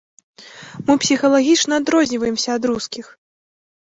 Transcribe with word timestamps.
Мы 0.87 0.93
псіхалагічна 1.01 1.73
адрозніваемся 1.81 2.49
ад 2.61 2.65
рускіх! 2.69 3.05